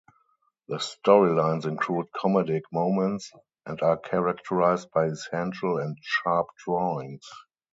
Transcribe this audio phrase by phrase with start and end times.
[0.67, 3.31] The storylines include comedic moments
[3.67, 7.29] and are characterised by essential and sharp drawings.